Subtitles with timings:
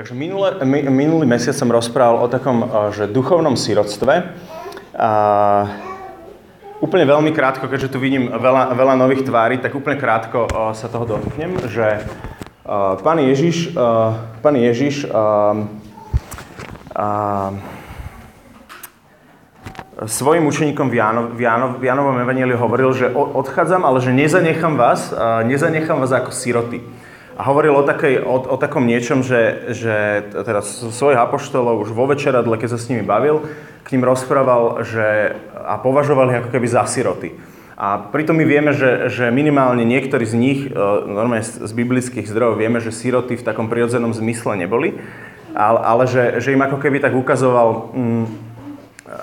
[0.00, 4.32] Takže minulé, mi, minulý mesiac som rozprával o takom, že duchovnom sirotstve.
[4.96, 5.10] A
[6.80, 11.04] úplne veľmi krátko, keďže tu vidím veľa, veľa nových tvári, tak úplne krátko sa toho
[11.04, 12.00] dotknem, že
[13.04, 13.76] pán Ježiš,
[14.40, 15.04] pán Ježiš
[20.08, 24.80] svojim učeníkom v, Jánov, v, Jánov, v Jánovom evaníliu hovoril, že odchádzam, ale že nezanechám
[24.80, 25.12] vás,
[25.44, 26.80] nezanechám vás ako siroty.
[27.40, 32.04] A hovoril o, takej, o, o takom niečom, že, že teraz svojich apoštolov už vo
[32.04, 33.48] večeradle, keď sa s nimi bavil,
[33.80, 37.32] k ním rozprával že, a považoval ich ako keby za siroty.
[37.80, 40.76] A pritom my vieme, že, že minimálne niektorí z nich, e,
[41.08, 45.00] normálne z biblických zdrojov, vieme, že siroty v takom prirodzenom zmysle neboli,
[45.56, 48.24] ale, ale že, že im ako keby tak ukazoval, mm,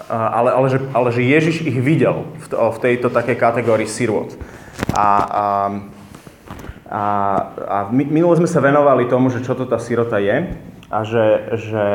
[0.09, 4.34] ale, ale, že, ale že Ježiš ich videl v, v tejto takej kategórii sirot.
[4.98, 5.43] A, a
[6.88, 7.05] a,
[7.68, 10.55] a minule sme sa venovali tomu, že čo to tá sirota je
[10.88, 11.27] a že,
[11.60, 11.90] že,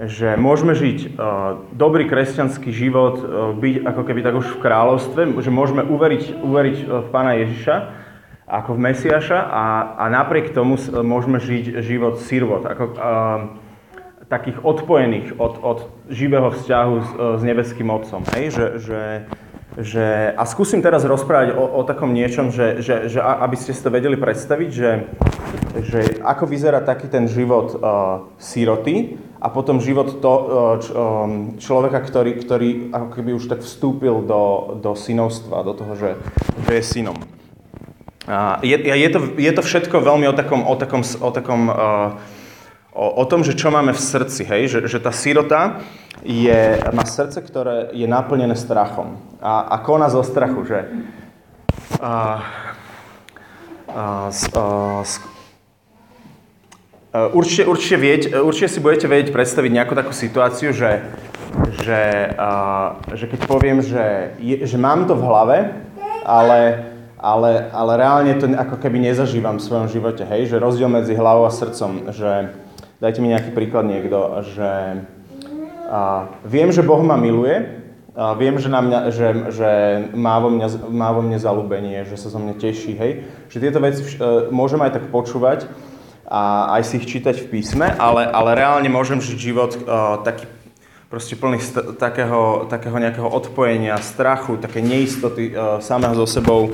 [0.00, 5.20] že môžeme žiť uh, dobrý kresťanský život, uh, byť ako keby tak už v kráľovstve,
[5.44, 7.76] že môžeme uveriť, uveriť v Pána Ježiša
[8.50, 12.98] ako v Mesiaša a, a napriek tomu môžeme žiť život sirvot, ako uh,
[14.30, 18.22] takých odpojených od, od živého vzťahu s, s nebeským Otcom.
[18.34, 18.54] Hej?
[18.54, 19.00] Že, že,
[19.78, 23.78] že, a skúsim teraz rozprávať o, o takom niečom, že, že, že aby ste si
[23.78, 24.90] to vedeli predstaviť, že,
[25.86, 31.54] že ako vyzerá taký ten život uh, síroty a potom život to, uh, č, um,
[31.62, 36.10] človeka, ktorý, ktorý ako keby už tak vstúpil do, do synovstva, do toho, že,
[36.66, 37.18] že je synom.
[38.26, 42.18] Uh, je, je, to, je to všetko veľmi o takom, o takom, o takom uh,
[43.00, 44.68] o, o tom, že čo máme v srdci, hej?
[44.68, 45.80] Že, že tá sirota
[46.20, 49.16] je, má srdce, ktoré je naplnené strachom.
[49.40, 50.78] A, a koná zo strachu, že
[51.96, 52.44] a,
[53.88, 54.64] a, a,
[57.16, 61.00] a, určite, určite, vieť, určite si budete vedieť predstaviť nejakú takú situáciu, že,
[61.80, 62.50] že, a,
[63.16, 65.58] že keď poviem, že, je, že mám to v hlave,
[66.20, 66.84] ale,
[67.16, 70.52] ale, ale reálne to ako keby nezažívam v svojom živote, hej?
[70.52, 72.52] Že rozdiel medzi hlavou a srdcom, že
[73.00, 74.70] Dajte mi nejaký príklad niekto, že
[75.88, 77.80] a, viem, že Boh ma miluje,
[78.12, 79.70] a viem, že, na mňa, že, že
[80.12, 83.24] má, vo mňa, má vo mne zalúbenie, že sa zo mňa teší, hej.
[83.48, 85.64] Že tieto veci uh, môžem aj tak počúvať
[86.28, 90.44] a aj si ich čítať v písme, ale, ale reálne môžem žiť život uh, taký
[91.08, 96.68] proste plný st- takého, takého nejakého odpojenia, strachu, také neistoty uh, samého so sebou.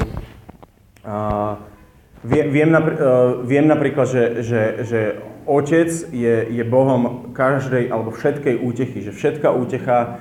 [1.06, 1.75] Uh,
[2.24, 5.00] viem, viem, napr- uh, viem napríklad, že, že, že
[5.46, 10.18] Otec je, je Bohom každej alebo všetkej útechy, že všetká útecha,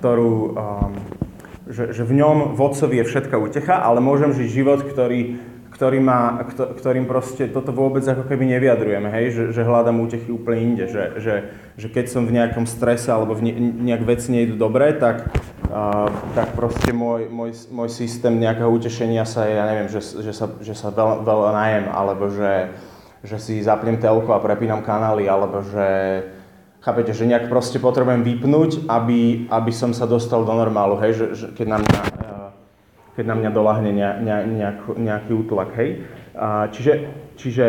[0.00, 0.56] ktorú,
[1.68, 5.36] že, že v ňom v Otcovi je všetká útecha, ale môžem žiť život, ktorý,
[5.74, 9.34] ktorý má, ktorým proste toto vôbec ako keby nevyjadrujeme, hej?
[9.34, 11.34] Že, že hľadám útechy úplne inde, že, že,
[11.74, 13.52] že keď som v nejakom strese alebo v ne,
[13.90, 15.26] nejak veci nejdu dobre, tak,
[15.74, 16.06] uh,
[16.38, 20.46] tak proste môj, môj, môj systém nejakého utešenia sa je, ja neviem, že, že sa,
[20.62, 22.70] že sa veľa, veľa najem, alebo že,
[23.26, 25.86] že si zapnem telko a prepínam kanály, alebo že
[26.86, 31.26] chápete, že nejak proste potrebujem vypnúť, aby, aby som sa dostal do normálu, hej, že,
[31.34, 32.00] že keď, na mňa,
[33.14, 36.02] keď na mňa dolahne ne, ne, nejak, nejaký útlak, hej.
[36.74, 36.92] Čiže,
[37.38, 37.66] čiže,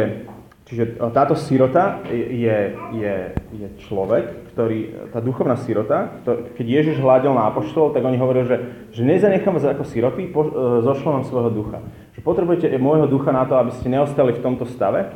[0.65, 0.83] čiže
[1.13, 3.15] táto sirota je, je,
[3.53, 8.47] je človek, ktorý, tá duchovná sirota, to, keď Ježiš hľadil na apoštolov, tak oni hovorili,
[8.47, 8.57] že,
[8.95, 11.83] že nezanechám vás ako siroty, po, eh, zošlo vám svojho ducha.
[12.15, 15.11] Že potrebujete môjho ducha na to, aby ste neostali v tomto stave.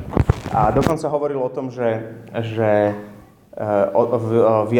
[0.52, 2.94] A dokonca hovoril o tom, že, že e,
[3.60, 4.32] v,
[4.72, 4.80] v,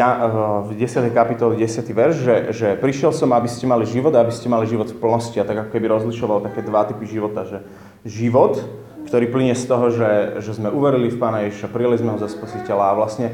[0.64, 1.12] v 10.
[1.12, 1.84] kapitole 10.
[1.84, 4.96] verš, že, že prišiel som, aby ste mali život a aby ste mali život v
[4.96, 7.60] plnosti a tak ako keby rozlišoval také dva typy života, že
[8.08, 8.56] život,
[9.04, 12.32] ktorý plinie z toho, že, že sme uverili v Pána Ježiša, prijeli sme ho za
[12.32, 13.28] spasiteľa a vlastne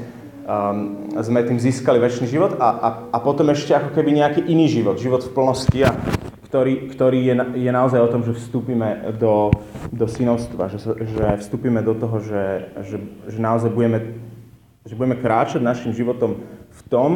[0.50, 4.66] um, sme tým získali väčší život a, a, a potom ešte ako keby nejaký iný
[4.66, 5.94] život, život v plnosti a
[6.50, 9.54] ktorý, ktorý je, je naozaj o tom, že vstúpime do,
[9.94, 12.44] do synovstva, že, že vstúpime do toho, že,
[12.82, 12.96] že,
[13.30, 14.26] že naozaj budeme,
[14.86, 16.40] že budeme kráčať našim životom
[16.70, 17.10] v tom,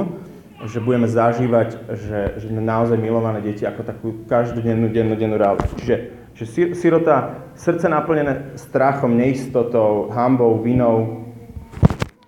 [0.67, 5.72] že budeme zažívať, že, že sme naozaj milované deti ako takú každodennú, dennú, dennú realitu.
[5.81, 5.96] Čiže,
[6.37, 6.44] že
[6.76, 11.25] sirota, srdce naplnené strachom, neistotou, hambou, vinou,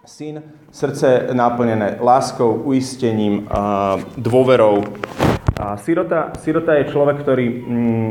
[0.09, 0.41] syn,
[0.73, 3.45] srdce naplnené láskou, uistením,
[4.17, 4.81] dôverou,
[5.63, 8.11] a sirota, sirota je človek, ktorý mm,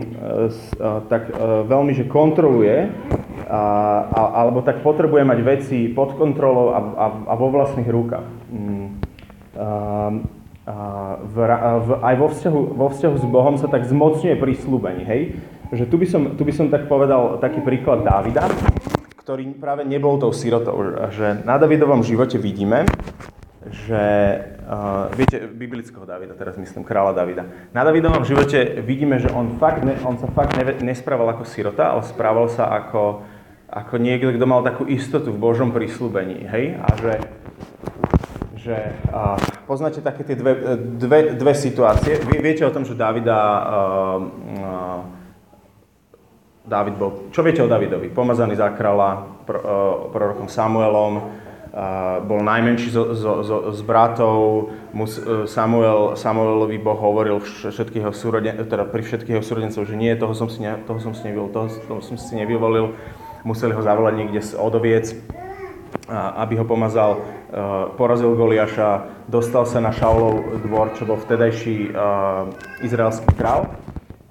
[0.79, 2.87] a, tak a, veľmi že kontroluje,
[3.51, 3.61] a,
[4.07, 8.27] a, alebo tak potrebuje mať veci pod kontrolou a, a, a vo vlastných rukách.
[8.47, 8.87] Mm,
[9.59, 9.67] a,
[10.71, 10.75] a
[11.19, 11.35] v,
[11.83, 15.21] v, aj vo vzťahu, vo vzťahu s Bohom sa tak zmocňuje prísľubení, hej?
[15.75, 18.47] Že tu by, som, tu by som tak povedal taký príklad Dávida,
[19.19, 20.79] ktorý práve nebol tou sirotou.
[21.11, 22.87] Že na Davidovom živote vidíme,
[23.71, 24.03] že,
[24.65, 27.43] uh, viete, biblického Davida, teraz myslím kráľa Davida.
[27.71, 31.93] Na Davidovom živote vidíme, že on, fakt ne, on sa fakt ne, nesprával ako sirota,
[31.93, 33.21] ale správal sa ako,
[33.71, 36.43] ako niekto, kto mal takú istotu v Božom prísľubení.
[36.43, 36.75] Hej?
[36.83, 37.13] A že,
[38.59, 38.77] že
[39.07, 42.19] uh, poznáte také tie dve, dve, dve situácie.
[42.19, 44.19] Vy viete o tom, že Davida uh,
[44.59, 45.01] uh,
[46.61, 48.13] David bol, čo viete o Davidovi?
[48.13, 49.65] Pomazaný za kráľa pro, uh,
[50.13, 56.99] prorokom Samuelom, uh, bol najmenší zo, zo, zo, z bratov, mus, uh, Samuel, Samuelovi Boh
[56.99, 61.01] hovoril všetkých súroden, teda pri všetkých jeho súrodencov, že nie, toho som si, ne, toho
[61.01, 62.93] som si nevyvolil, toho, toho som si nevyvolil,
[63.43, 65.13] museli ho zavolať niekde z odoviec,
[66.11, 67.23] aby ho pomazal,
[67.95, 71.95] porazil Goliaša, dostal sa na Šaulov dvor, čo bol vtedajší
[72.83, 73.71] izraelský král.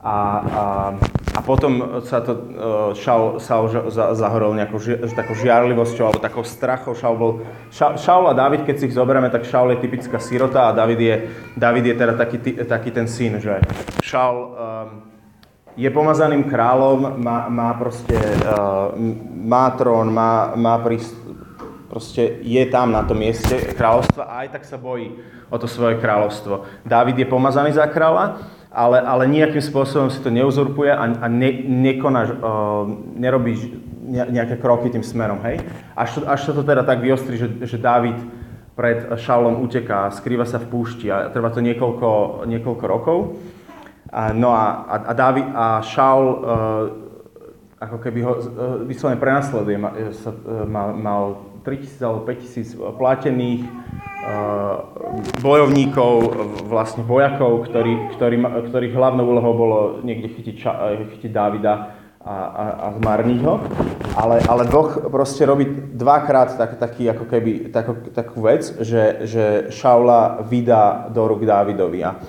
[0.00, 0.62] A, a
[1.30, 2.42] a potom sa to uh,
[2.92, 6.92] Šaul, Saul zahorol nejakou ži, takou žiarlivosťou alebo takou strachou.
[6.92, 7.32] Šaul, bol,
[7.70, 11.00] Ša, Šaul a David, keď si ich zoberieme, tak Šaul je typická sirota a David
[11.00, 11.14] je,
[11.54, 13.62] David je teda taký, taký ten syn, že
[14.02, 14.52] Šaul um,
[15.76, 18.94] je pomazaným kráľom, má, má proste, uh,
[19.30, 21.14] má trón, má, má príst,
[21.90, 25.14] proste je tam na tom mieste kráľovstva a aj tak sa bojí
[25.50, 26.86] o to svoje kráľovstvo.
[26.86, 28.38] David je pomazaný za kráľa,
[28.70, 32.86] ale, ale nejakým spôsobom si to neuzurpuje a, a ne, nekonáš, uh,
[33.18, 35.62] nerobíš nejaké kroky tým smerom, hej?
[35.94, 38.18] Až až to teda tak vyostri, že, že Dávid
[38.74, 43.18] pred Šaulom uteká, skrýva sa v púšti a trvá to niekoľko, niekoľko rokov.
[44.34, 46.36] No a, a, a, Dávid, a Šaul uh,
[47.78, 48.42] ako keby ho uh,
[48.82, 49.94] vyslovene prenasleduje, mal,
[50.66, 51.22] mal, mal
[51.62, 53.62] 3000 alebo 5000 platených,
[54.20, 54.76] Eh,
[55.40, 56.12] bojovníkov,
[56.68, 58.36] vlastne vojakov, ktorý, ktorý,
[58.68, 63.56] ktorých hlavnou úlohou bolo niekde chytiť, eh, chytiť Dávida a, a, a zmarniť ho.
[64.20, 65.64] Ale, ale Boh proste robí
[65.96, 72.04] dvakrát tak, taký, ako keby, takú, takú vec, že, že Šaula vydá do rúk Dávidovi.
[72.04, 72.20] A,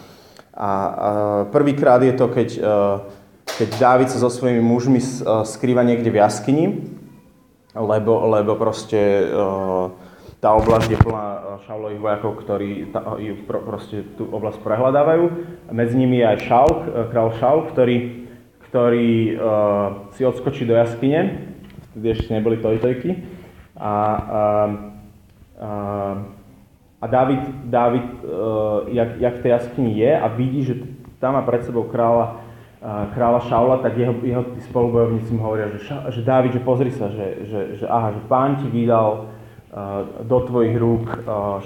[0.61, 0.69] a
[1.49, 2.95] prvýkrát je to, keď, eh,
[3.57, 5.01] keď Dávid sa so svojimi mužmi
[5.43, 6.65] skrýva niekde v jaskyni,
[7.73, 9.27] lebo, lebo proste
[10.37, 11.27] tá oblasť je plná
[11.65, 13.01] Šaulových vojakov, ktorí tá,
[13.49, 15.23] pro, proste tú oblasť prehľadávajú.
[15.73, 16.73] Medzi nimi je aj Šaul,
[17.09, 17.97] král Šaul, ktorý,
[18.71, 19.11] ktorý
[20.15, 21.51] si odskočí do jaskyne,
[21.91, 23.19] vtedy ešte neboli tojtojky.
[23.75, 24.69] A, uh,
[25.57, 26.40] uh,
[27.01, 30.74] a David, David uh, jak, jak v tej jaskyni je a vidí, že
[31.18, 32.38] tam má pred sebou kráľa,
[32.86, 35.81] uh, kráľa Šaula, tak jeho, jeho tí spolubojovníci mu hovoria, že,
[36.13, 39.33] že David, že pozri sa, že, že, že aha, že pán ti vydal
[40.27, 41.07] do tvojich rúk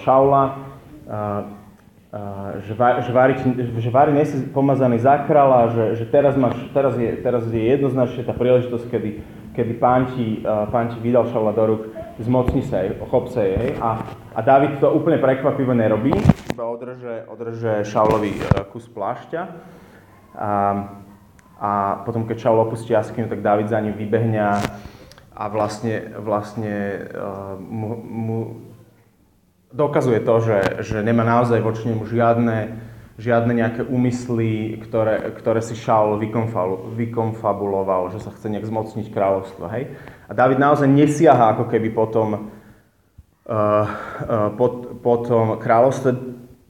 [0.06, 0.62] Šaula,
[2.62, 3.34] že, že, Vári,
[3.90, 8.38] Vári nesi pomazaný za kráľa, že, že teraz, máš, teraz, je, teraz je jednoznačne tá
[8.38, 9.10] príležitosť, kedy,
[9.58, 13.76] kedy pán, ti, pán ti vydal Šaula do rúk, zmocni sa jej, chop sa jej.
[13.80, 14.04] A,
[14.36, 16.16] a David to úplne prekvapivo nerobí,
[16.52, 18.42] iba održe, održe Šaulovi e,
[18.72, 19.42] kus plášťa.
[20.36, 20.50] A,
[21.60, 21.70] a
[22.04, 24.40] potom, keď Šaul opustí jaskyňu, tak David za ním vybehne
[25.36, 28.40] a vlastne, vlastne uh, mu, mu
[29.76, 32.80] dokazuje to, že, že nemá naozaj voči nemu žiadne,
[33.20, 36.16] žiadne nejaké úmysly, ktoré, ktoré si Šaul
[36.96, 39.68] vykonfabuloval, že sa chce nejak zmocniť kráľovstvo.
[39.76, 40.00] Hej?
[40.26, 43.86] A David naozaj nesiaha ako keby potom, uh, uh,
[44.58, 46.10] pot, potom kráľovstve.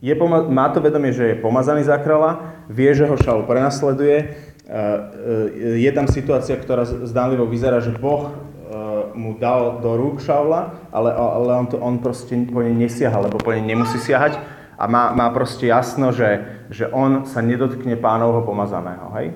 [0.03, 0.13] Je
[0.51, 4.17] má to vedomie, že je pomazaný za kráľa, vie, že ho Šaul prenasleduje,
[4.67, 5.09] uh,
[5.79, 8.31] je tam situácia, ktorá zdánlivo vyzerá, že Boh
[9.15, 13.39] mu dal do rúk Šaula, ale, ale on, to, on proste po nej nesiaha, lebo
[13.39, 14.37] po nej nemusí siahať
[14.75, 19.07] a má, má proste jasno, že, že on sa nedotkne pánovho pomazaného.
[19.15, 19.27] Hej?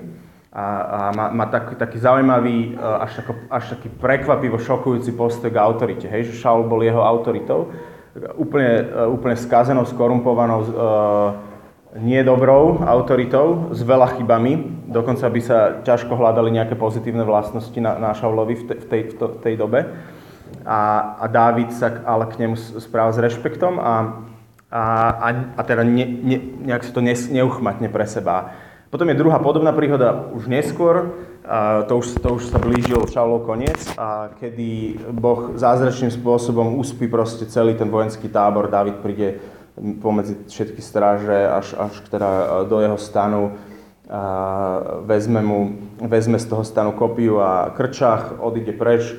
[0.50, 5.46] A, a má, má tak, taký zaujímavý, e, až, tako, až taký prekvapivo šokujúci postoj
[5.46, 6.10] k autorite.
[6.10, 6.34] Hej?
[6.34, 7.70] Že Šaul bol jeho autoritou,
[8.34, 10.70] úplne, e, úplne skazenou, skorumpovanou, uh,
[11.98, 14.86] nie dobrou autoritou, s veľa chybami.
[14.90, 19.02] Dokonca by sa ťažko hľadali nejaké pozitívne vlastnosti na, na Šaulovi v, te, v, tej,
[19.10, 19.90] v, to, v tej dobe.
[20.66, 20.78] A,
[21.18, 24.22] a Dávid sa ale k nemu správa s rešpektom a,
[24.70, 24.82] a,
[25.18, 25.28] a,
[25.58, 26.38] a teda ne, ne,
[26.70, 28.54] nejak sa to ne, neuchmatne pre seba.
[28.90, 31.14] Potom je druhá podobná príhoda už neskôr,
[31.86, 37.46] to, už, to už sa blížil Šaulov koniec, a kedy Boh zázračným spôsobom uspí proste
[37.46, 39.38] celý ten vojenský tábor, Dávid príde
[40.02, 42.28] pomedzi všetky stráže až, až teda
[42.66, 43.54] do jeho stanu.
[44.10, 44.22] A
[45.06, 49.14] vezme, mu, vezme z toho stanu kopiu a krčach, odíde preč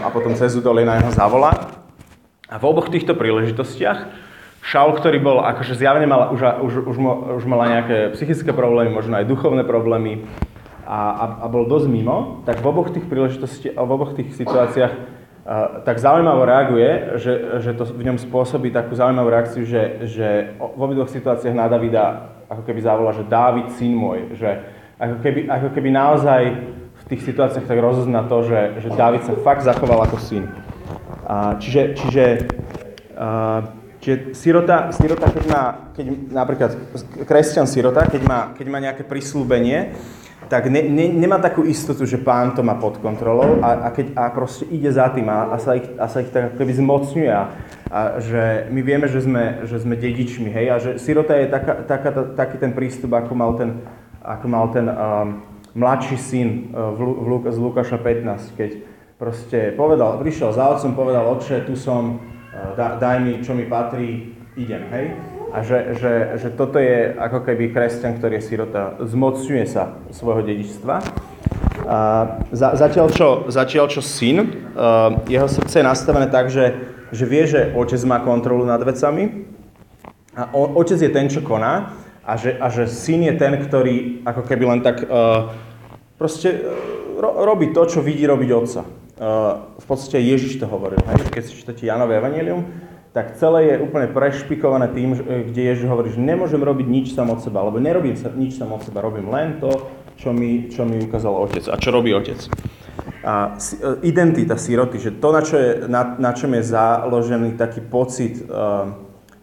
[0.00, 1.52] a potom cez na jeho zavolá.
[2.48, 4.25] A v oboch týchto príležitostiach
[4.66, 6.96] Šaul, ktorý bol, akože zjavne mal, už, už, už,
[7.38, 10.26] už mala nejaké psychické problémy, možno aj duchovné problémy,
[10.86, 14.94] a, a, a bol dosť mimo, tak v oboch tých príležitosti, v oboch tých situáciách
[14.94, 20.54] uh, tak zaujímavo reaguje, že, že to v ňom spôsobí takú zaujímavú reakciu, že, že
[20.54, 24.62] v obidvoch situáciách na Davida ako keby zavolá, že Dávid, syn môj, že
[25.02, 26.42] ako keby, ako keby naozaj
[26.96, 30.46] v tých situáciách tak rozozná to, že, že Dávid sa fakt zachoval ako syn.
[31.26, 32.24] Uh, čiže, čiže
[33.18, 33.75] uh,
[34.06, 36.70] Čiže sirota, sirota keď má, keď napríklad
[37.26, 39.98] kresťan sirota, keď má, keď má nejaké prislúbenie,
[40.46, 44.14] tak ne, ne, nemá takú istotu, že pán to má pod kontrolou a, a, keď,
[44.14, 47.30] a proste ide za tým a, a, sa, ich, a sa ich tak keby zmocňuje
[47.34, 47.42] a,
[47.90, 51.74] a že my vieme, že sme, že sme dedičmi, hej, a že sirota je taká,
[51.82, 53.82] taká, taký ten prístup, ako mal ten,
[54.22, 55.42] ako mal ten um,
[55.74, 58.70] mladší syn uh, v, v, z Lukáša 15, keď
[59.18, 62.22] proste povedal, prišiel za otcom, povedal, otče, tu som,
[62.76, 65.06] da, daj mi, čo mi patrí, idem, hej?
[65.52, 70.42] A že, že, že toto je ako keby kresťan, ktorý je sirota, zmocňuje sa svojho
[70.42, 70.94] dedičstva.
[71.86, 71.98] A
[72.50, 76.74] za, zatiaľ, čo, zatiaľ čo syn, uh, jeho srdce je nastavené tak, že,
[77.14, 79.46] že vie, že otec má kontrolu nad vecami
[80.34, 81.94] a o, otec je ten, čo koná
[82.26, 85.54] a že, a že syn je ten, ktorý ako keby len tak uh,
[86.18, 86.66] proste
[87.22, 88.82] ro, robí to, čo vidí robiť otca
[89.16, 91.00] v podstate Ježiš to hovoril.
[91.08, 91.32] Hej?
[91.32, 92.68] Keď si čítate Janové evanelium,
[93.16, 97.40] tak celé je úplne prešpikované tým, kde Ježiš hovorí, že nemôžem robiť nič sam od
[97.40, 99.72] seba, alebo nerobím sa, nič sam od seba, robím len to,
[100.20, 101.64] čo mi, čo mi ukázal otec.
[101.72, 102.44] A čo robí otec?
[103.24, 107.80] A e, identita siroty, že to, na, čo je, na, na čom je založený taký
[107.80, 108.92] pocit uh,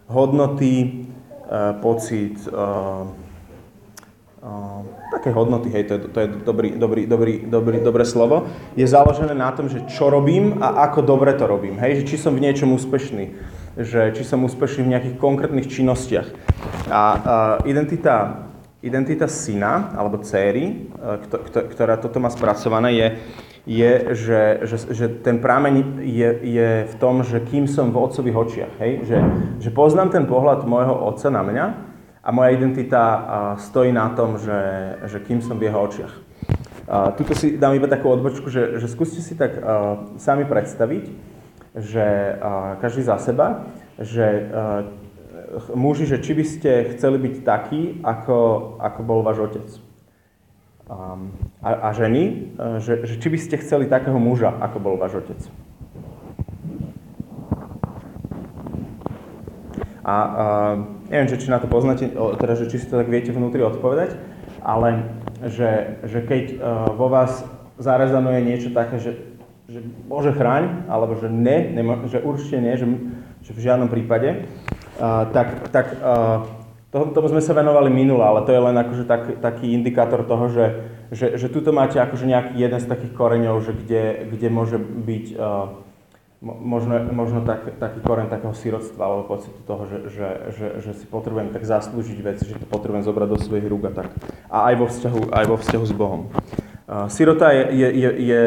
[0.06, 1.10] hodnoty,
[1.50, 3.10] uh, pocit uh,
[5.14, 8.44] také hodnoty, hej, to je, to je dobrý, dobrý, dobrý, dobrý, dobré slovo,
[8.76, 11.80] je založené na tom, že čo robím a ako dobre to robím.
[11.80, 13.24] Hej, že či som v niečom úspešný,
[13.80, 16.28] že či som úspešný v nejakých konkrétnych činnostiach.
[16.92, 17.02] A, a
[17.64, 18.44] identita,
[18.84, 23.08] identita syna alebo céry, e, ktorá toto má spracované, je,
[23.64, 28.36] je že, že, že ten prámeň je, je v tom, že kým som v otcových
[28.36, 28.72] očiach.
[28.76, 28.92] Hej?
[29.08, 29.18] Že,
[29.64, 31.93] že poznám ten pohľad môjho otca na mňa
[32.24, 33.04] a moja identita
[33.60, 34.60] stojí na tom, že,
[35.04, 36.14] že kým som v jeho očiach.
[37.20, 39.60] Tuto si dám iba takú odbočku, že, že skúste si tak
[40.16, 41.04] sami predstaviť,
[41.76, 42.06] že
[42.80, 43.68] každý za seba,
[44.00, 44.48] že
[45.76, 48.38] muži, že či by ste chceli byť takí, ako,
[48.80, 49.68] ako bol váš otec.
[51.64, 55.40] A, a ženy, že, že či by ste chceli takého muža, ako bol váš otec.
[60.04, 60.76] A uh,
[61.14, 64.18] neviem, že či na to poznáte, teda, že či si to tak viete vnútri odpovedať,
[64.58, 65.06] ale
[65.46, 67.46] že, že keď uh, vo vás
[67.78, 69.22] zarezanuje niečo také, že,
[69.70, 69.78] že
[70.10, 72.90] Bože chráň, alebo že ne, nema, že určite nie, že,
[73.46, 74.50] že v žiadnom prípade,
[74.98, 76.50] uh, tak, tak uh,
[76.90, 80.66] tomu sme sa venovali minule, ale to je len akože tak, taký indikátor toho, že,
[81.14, 85.26] že, že tuto máte akože nejaký jeden z takých koreňov, že kde, kde môže byť
[85.38, 85.84] uh,
[86.44, 91.04] možno, možno tak, taký koren takého sirotstva alebo pocitu toho, že, že, že, že si
[91.08, 94.12] potrebujem tak zaslúžiť veci, že to potrebujem zobrať do svojich rúk a tak.
[94.52, 96.28] A aj vo vzťahu, aj vo vzťahu s Bohom.
[96.84, 98.42] Uh, sirota, je, je, je, je,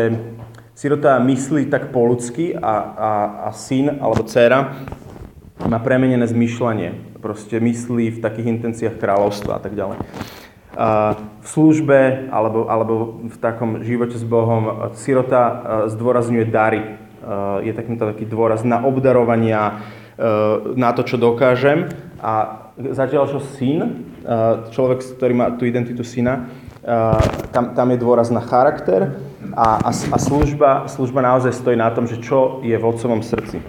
[0.77, 3.11] sirota myslí tak po ľudsky a, a,
[3.45, 4.77] a syn alebo dcéra
[5.65, 7.17] má premenené zmyšľanie.
[7.17, 9.97] Proste myslí v takých intenciách kráľovstva a tak ďalej.
[10.77, 12.93] Uh, v službe alebo, alebo
[13.25, 15.57] v takom živote s Bohom sirota uh,
[15.89, 17.06] zdôrazňuje dary
[17.63, 19.81] je takýto taký dôraz na obdarovania,
[20.17, 21.89] eh, na to, čo dokážem.
[22.21, 26.49] A zatiaľ, čo syn, eh, človek, ktorý má tú identitu syna,
[27.51, 29.19] tam, tam je dôraz na charakter
[29.51, 33.59] a, a, a služba, služba naozaj stojí na tom, že čo je v otcovom srdci.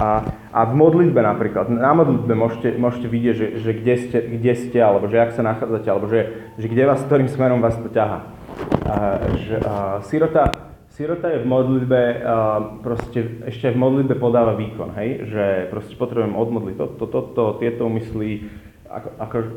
[0.00, 4.52] A, a v modlitbe napríklad, na modlitbe môžete, môžete vidieť, že, že kde, ste, kde
[4.56, 7.92] ste, alebo že ak sa nachádzate, alebo že, že kde vás, ktorým smerom vás to
[7.92, 8.24] ťaha.
[8.88, 8.94] A,
[9.36, 10.69] že, a, sirota,
[11.00, 12.00] Sirota je v modlitbe,
[12.84, 15.32] proste ešte v modlitbe podáva výkon, hej?
[15.32, 18.52] Že proste potrebujem odmodliť toto, toto, to, tieto úmysly,
[18.84, 19.48] ako, ako uh,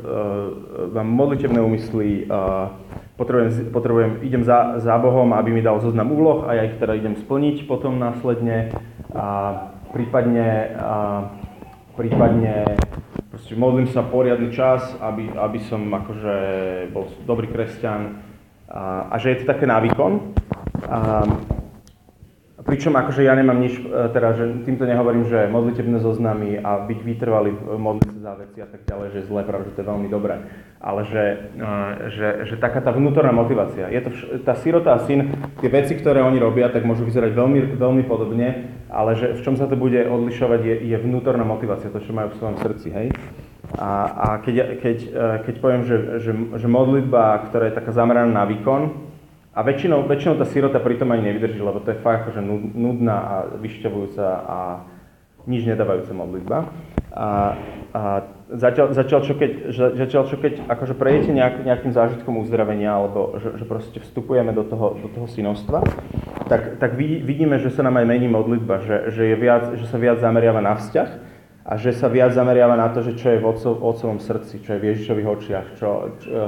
[0.96, 2.72] mám modlitevné úmysly, uh,
[3.20, 6.96] potrebujem, potrebujem, idem za, za Bohom, aby mi dal zoznam úloh a ja ich teda
[6.96, 8.72] idem splniť potom následne.
[9.12, 9.52] A
[9.92, 11.28] prípadne, a,
[11.92, 12.72] prípadne
[13.28, 16.36] proste modlím sa poriadny čas, aby, aby som akože
[16.88, 18.16] bol dobrý kresťan
[18.72, 20.40] a, a že je to také na výkon.
[20.88, 21.24] A,
[22.64, 26.98] pričom akože ja nemám nič, e, teda, že týmto nehovorím, že modlitebné zoznamy a byť
[27.04, 29.90] vytrvalý modliť sa za veci a tak ďalej, že je zlé, práve, že to je
[29.92, 30.34] veľmi dobré.
[30.80, 31.24] Ale že,
[31.60, 31.66] e,
[32.08, 33.92] že, že taká tá vnútorná motivácia.
[33.92, 35.28] Je to vš- tá sirota a syn,
[35.60, 39.54] tie veci, ktoré oni robia, tak môžu vyzerať veľmi, veľmi podobne, ale že v čom
[39.60, 43.08] sa to bude odlišovať je, je vnútorná motivácia, to, čo majú v svojom srdci, hej?
[43.74, 44.98] A, a keď, keď,
[45.50, 49.13] keď poviem, že, že, že modlitba, ktorá je taká zameraná na výkon,
[49.54, 52.42] a väčšinou, väčšinou tá sirota pritom ani nevydrží, lebo to je fakt akože
[52.74, 54.58] nudná a vyšťavujúca a
[55.46, 56.58] nič nedávajúca modlitba.
[57.14, 57.54] A,
[57.94, 58.00] a
[58.50, 59.50] zatiaľ, zatiaľ, čo keď,
[59.94, 64.66] zatiaľ, čo keď akože prejdete nejak, nejakým zážitkom uzdravenia, alebo že, že proste vstupujeme do
[64.66, 65.86] toho, do toho synovstva,
[66.50, 70.02] tak, tak vidíme, že sa nám aj mení modlitba, že, že, je viac, že sa
[70.02, 71.08] viac zameriava na vzťah
[71.64, 73.46] a že sa viac zameriava na to, že čo je v
[73.78, 76.40] otcovom srdci, čo je v Ježišových očiach, čo, čo,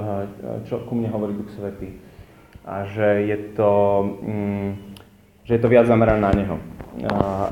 [0.67, 2.06] čo ku mne hovorí Duch Svetý
[2.67, 3.73] a že je to,
[4.27, 4.69] mm,
[5.47, 6.59] že je to viac zamerané na neho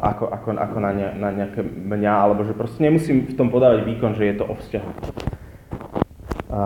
[0.00, 3.84] ako, ako, ako na, ne, na nejaké mňa, alebo že proste nemusím v tom podávať
[3.84, 4.90] výkon, že je to o vzťahu.
[6.54, 6.60] A,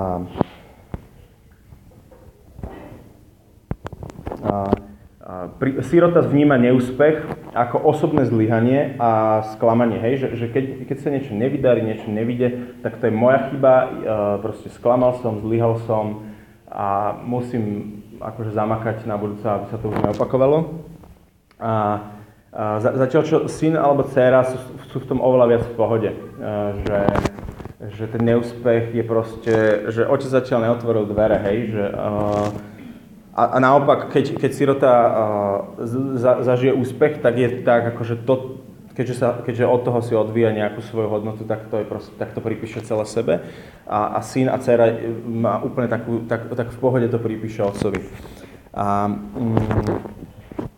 [4.46, 4.54] a,
[5.58, 11.08] pri, sirota vníma neúspech ako osobné zlyhanie a sklamanie, hej, že, že keď, keď sa
[11.10, 13.74] niečo nevydarí, niečo nevíde, tak to je moja chyba,
[14.38, 16.30] proste sklamal som, zlyhal som
[16.70, 20.84] a musím akože zamakať na budúce, aby sa to už neopakovalo.
[21.58, 21.72] A,
[22.52, 24.58] a za, zatiaľ, čo syn alebo dcéra sú,
[24.90, 26.10] sú v tom oveľa viac v pohode.
[26.10, 26.18] A,
[26.82, 27.00] že,
[27.98, 29.54] že ten neúspech je proste,
[29.94, 31.84] že otec zatiaľ neotvoril dvere, hej, že
[33.38, 35.14] a, a naopak, keď, keď sirota uh,
[36.18, 38.58] za, zažije úspech, tak je tak, akože to,
[38.98, 42.34] keďže, sa, keďže od toho si odvíja nejakú svoju hodnotu, tak to, je proste, tak
[42.34, 43.46] to pripíše celé sebe.
[43.86, 44.90] A, a syn a dcera
[45.22, 48.02] má úplne takú, tak, tak v pohode to pripíše otcovi.
[48.74, 50.02] A, mm,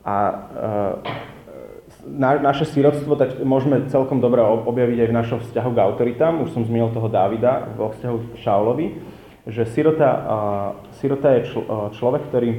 [0.05, 1.31] a e,
[2.13, 6.45] na, naše sirotstvo tak môžeme celkom dobre objaviť aj v našom vzťahu k autoritám.
[6.45, 8.87] Už som zmienil toho Dávida vo vzťahu k Šaulovi,
[9.49, 10.69] že sirota, uh,
[11.01, 12.51] sirota je čl, uh, človek, ktorý,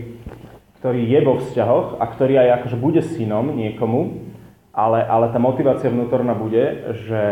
[0.82, 4.20] ktorý je vo vzťahoch a ktorý aj akože bude synom niekomu,
[4.71, 7.25] ale, ale tá motivácia vnútorná bude, že,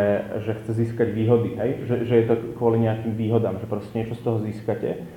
[0.43, 1.71] že chce získať výhody, hej?
[1.87, 5.07] Že, že je to kvôli nejakým výhodám, že proste niečo z toho získate.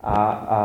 [0.00, 0.60] A, a,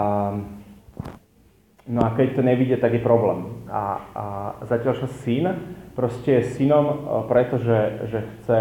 [1.91, 3.67] no a keď to nevidie, tak je problém.
[3.67, 3.83] A,
[4.16, 4.24] a
[4.63, 6.96] zatiaľ, čo syn proste je synom, e,
[7.27, 8.59] pretože že chce...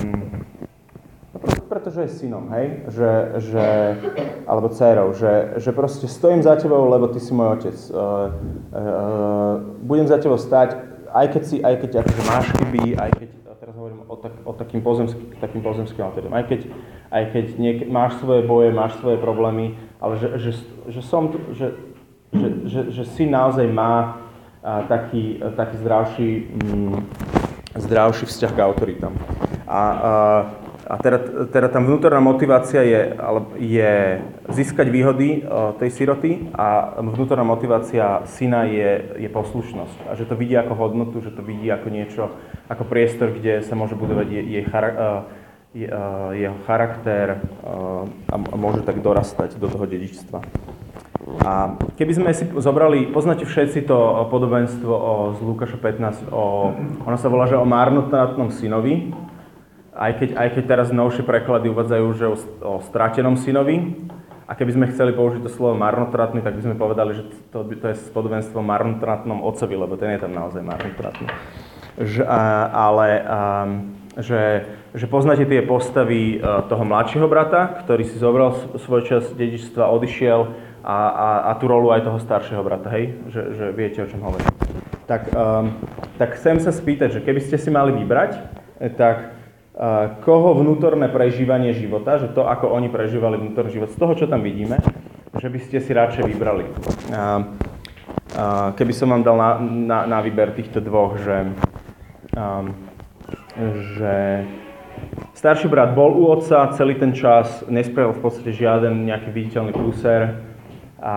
[0.00, 0.48] Mm,
[1.68, 2.88] pretože je synom, hej?
[2.88, 3.66] Že, že,
[4.44, 7.76] alebo dcerou, že, že proste stojím za tebou, lebo ty si môj otec.
[7.88, 13.10] Uh, uh, budem za tebou stať, aj keď si, aj keď akože máš chyby, aj
[13.16, 13.28] keď,
[13.62, 16.60] teraz hovorím o, tak, o takým, pozemský, takým pozemským alterným, aj keď,
[17.12, 20.50] aj keď niek, máš svoje boje, máš svoje problémy, ale že, že,
[20.90, 21.78] že som, že,
[22.34, 24.24] že, že, že si naozaj má
[24.64, 26.98] a, taký, a, taký zdravší, mm,
[27.76, 29.14] zdravší vzťah k autoritám.
[29.68, 30.12] A, a
[30.82, 33.16] a teda, teda tam vnútorná motivácia je,
[33.56, 33.94] je
[34.52, 35.42] získať výhody
[35.80, 40.08] tej siroty a vnútorná motivácia syna je, je poslušnosť.
[40.08, 42.30] A že to vidí ako hodnotu, že to vidí ako niečo,
[42.68, 44.64] ako priestor, kde sa môže budovať jej,
[45.72, 45.88] je,
[46.36, 47.40] jeho charakter
[48.28, 50.44] a môže tak dorastať do toho dedičstva.
[51.22, 56.74] A keby sme si zobrali, poznáte všetci to podobenstvo o, z Lukáša 15, o,
[57.06, 59.14] ono sa volá, že o márnotratnom synovi,
[59.94, 62.36] aj keď, aj keď teraz novšie preklady uvádzajú, že o,
[62.66, 64.02] o stratenom synovi.
[64.52, 67.24] A keby sme chceli použiť to slovo marnotratný, tak by sme povedali, že
[67.56, 71.24] to, to je spodobenstvo marnotratnom otcovi, lebo ten je tam naozaj marnotratný.
[71.96, 72.20] Že,
[72.68, 73.40] ale a,
[74.20, 79.88] že, že poznáte tie postavy a, toho mladšieho brata, ktorý si zobral svoj čas dedičstva,
[79.88, 80.44] odišiel
[80.84, 83.16] a, a, a tú rolu aj toho staršieho brata, hej?
[83.32, 84.52] Že, že viete, o čom hovorím.
[85.08, 85.80] Tak, um,
[86.20, 88.36] tak chcem sa spýtať, že keby ste si mali vybrať,
[89.00, 89.32] tak
[90.20, 94.44] koho vnútorné prežívanie života, že to, ako oni prežívali vnútorný život, z toho, čo tam
[94.44, 94.76] vidíme,
[95.40, 96.68] že by ste si radšej vybrali.
[98.76, 101.56] Keby som vám dal na, na, na výber týchto dvoch, že,
[103.96, 104.44] že
[105.32, 110.36] starší brat bol u otca celý ten čas, nespravil v podstate žiaden nejaký viditeľný pluser
[111.00, 111.16] a,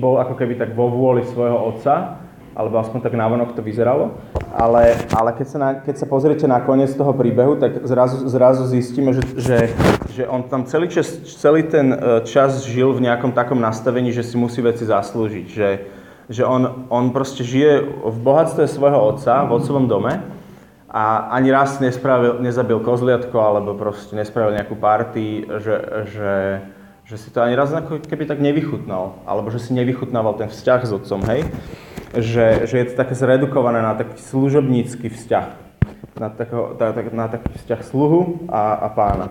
[0.00, 2.24] bol ako keby tak vo vôli svojho otca,
[2.56, 4.16] alebo aspoň tak návonok to vyzeralo.
[4.58, 8.66] Ale, ale keď, sa na, keď sa pozriete na koniec toho príbehu, tak zrazu, zrazu
[8.66, 9.58] zistíme, že, že,
[10.10, 11.06] že on tam celý, čas,
[11.38, 15.46] celý ten e, čas žil v nejakom takom nastavení, že si musí veci zaslúžiť.
[15.46, 15.68] Že,
[16.26, 20.26] že on, on proste žije v bohatstve svojho otca, v otcovom dome
[20.90, 25.76] a ani raz nespravil, nezabil kozliatko alebo proste nespravil nejakú party, že,
[26.10, 26.34] že,
[27.06, 27.70] že si to ani raz
[28.10, 31.46] keby tak nevychutnal, alebo že si nevychutnával ten vzťah s otcom, hej
[32.16, 35.68] že, že je to také zredukované na taký služobnícky vzťah.
[36.18, 39.26] Na, tako, na, na taký vzťah sluhu a, a pána.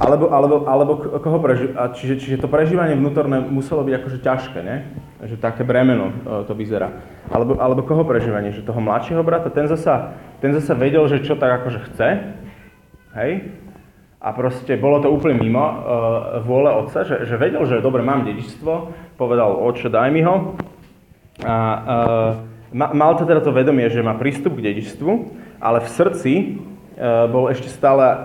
[0.00, 4.58] Alebo, alebo, alebo koho preži- a čiže, čiže to prežívanie vnútorné muselo byť akože ťažké,
[4.64, 4.76] ne?
[5.20, 6.14] Že také bremeno e,
[6.48, 7.04] to vyzerá.
[7.28, 8.56] Alebo, alebo koho prežívanie?
[8.56, 12.08] Že toho mladšieho brata, ten zasa ten zase vedel, že čo tak akože chce,
[13.16, 13.32] hej,
[14.20, 15.74] a proste bolo to úplne mimo uh,
[16.44, 18.72] vôle otca, že, že vedel, že dobre, mám dedičstvo,
[19.16, 20.56] povedal, oče, daj mi ho.
[21.44, 21.54] A
[22.72, 25.12] uh, mal to teda to vedomie, že má prístup k dedičstvu,
[25.60, 28.16] ale v srdci uh, bol ešte stále uh,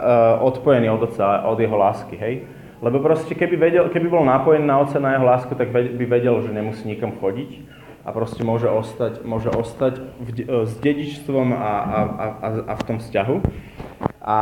[0.48, 2.48] odpojený od otca, od jeho lásky, hej.
[2.82, 6.42] Lebo proste, keby, vedel, keby bol napojený na otca, na jeho lásku, tak by vedel,
[6.42, 10.30] že nemusí nikam chodiť a proste môže ostať, môže ostať v,
[10.66, 13.36] s dedičstvom a, a, a, a v tom vzťahu.
[14.22, 14.38] A, a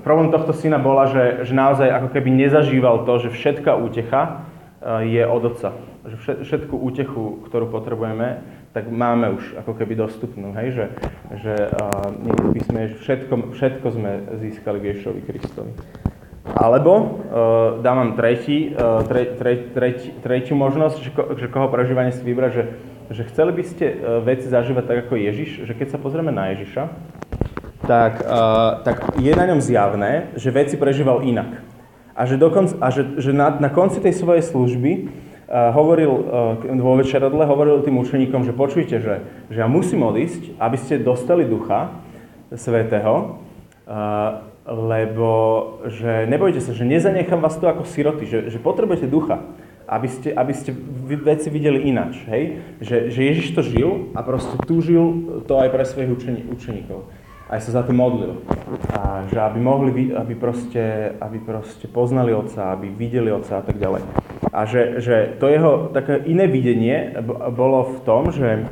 [0.00, 4.44] problém tohto syna bola, že, že naozaj ako keby nezažíval to, že všetká útecha
[4.80, 5.76] e, je od otca.
[6.00, 8.40] Že všetku útechu, ktorú potrebujeme,
[8.72, 10.56] tak máme už ako keby dostupnú.
[10.56, 10.72] Hej?
[10.72, 10.84] Že,
[11.44, 14.10] že uh, niekde že všetko, všetko sme
[14.40, 15.76] získali v Ježovi Kristovi.
[16.56, 17.08] Alebo uh,
[17.84, 19.68] dávam tretí, uh, tre, tre,
[20.24, 22.64] tretí, možnosť, že, ko, že koho prežívanie si vybrať, že,
[23.12, 26.56] že chceli by ste uh, veci zažívať tak ako Ježiš, že keď sa pozrieme na
[26.56, 26.82] Ježiša,
[27.84, 31.60] tak, uh, tak je na ňom zjavné, že veci prežíval inak.
[32.16, 35.08] A že, dokonca, a že, že na, na konci tej svojej služby
[35.50, 40.76] hovoril uh, vo večeradle, hovoril tým učeníkom, že počujte, že, že ja musím odísť, aby
[40.78, 41.90] ste dostali ducha
[42.54, 43.42] svetého,
[43.90, 45.30] uh, lebo
[45.90, 49.42] že nebojte sa, že nezanechám vás tu ako siroty, že, že potrebujete ducha,
[49.90, 50.70] aby ste, aby ste
[51.18, 52.62] veci videli inač, hej?
[52.78, 55.02] Že, že Ježiš to žil a proste túžil
[55.50, 57.10] to aj pre svojich učení, učeníkov
[57.50, 58.38] aj sa za to modlil.
[58.94, 63.82] A že aby mohli, aby proste, aby proste poznali Otca, aby videli Otca a tak
[63.82, 64.06] ďalej.
[64.54, 67.10] A že, že to jeho také iné videnie
[67.50, 68.70] bolo v tom, že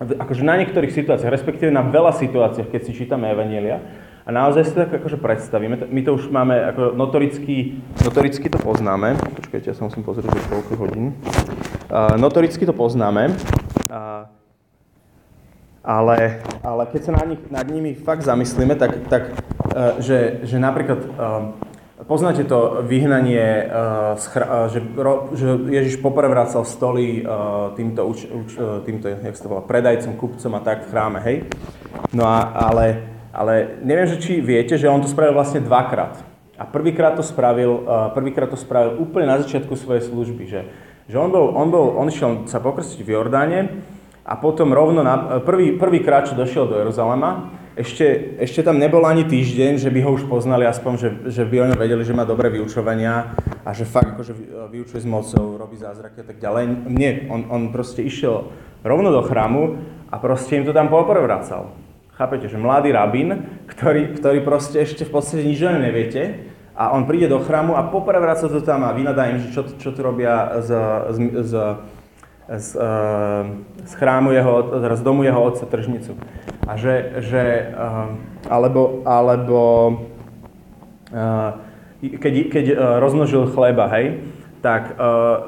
[0.00, 3.84] akože na niektorých situáciách, respektíve na veľa situáciách, keď si čítame Evanielia,
[4.24, 8.60] a naozaj si to tak akože predstavíme, my to už máme ako notoricky, notoricky to
[8.60, 11.18] poznáme, počkajte, ja sa musím pozrieť, že koľko hodín.
[11.90, 13.32] Uh, notoricky to poznáme,
[13.90, 14.30] uh,
[15.80, 20.60] ale, ale keď sa nad, nich, nad nimi fakt zamyslíme, tak, tak uh, že, že
[20.60, 21.56] napríklad uh,
[22.04, 27.24] poznáte to vyhnanie, uh, že, ro, že Ježiš poprevracal stoly
[27.76, 28.12] týmto,
[28.84, 31.36] týmto jak to volá, predajcom, kupcom a tak v chráme, hej?
[32.12, 36.20] No a, ale, ale neviem, že či viete, že on to spravil vlastne dvakrát.
[36.60, 40.68] A prvýkrát to spravil, prvýkrát to spravil úplne na začiatku svojej služby, že,
[41.08, 43.58] že on, bol, on, bol, on išiel sa pokrstiť v Jordáne,
[44.24, 49.06] a potom rovno na prvý, prvý krát, čo došiel do Jeruzalema, ešte, ešte tam nebol
[49.08, 52.12] ani týždeň, že by ho už poznali, aspoň, že, že by o ňom vedeli, že
[52.12, 53.32] má dobré vyučovania
[53.64, 54.36] a že fakt akože
[54.68, 56.90] vyučuje s mocou, robí zázraky a tak ďalej.
[56.90, 58.52] Nie, on, on proste išiel
[58.84, 59.80] rovno do chrámu
[60.12, 61.72] a proste im to tam poprevracal.
[62.18, 67.04] Chápete, že mladý rabín, ktorý, ktorý proste ešte v podstate nič o neviete, a on
[67.04, 70.64] príde do chrámu a poprevraca to tam a vynadá im, že čo, čo tu robia
[70.64, 70.70] z,
[71.12, 71.52] z, z
[72.58, 73.46] z, uh,
[73.86, 76.18] z chrámu jeho, z domu jeho otca tržnicu.
[76.66, 78.18] A že, že uh,
[78.50, 79.60] alebo, alebo
[81.14, 81.54] uh,
[82.00, 82.64] keď, keď
[82.98, 84.24] rozmnožil chleba, hej,
[84.60, 84.96] tak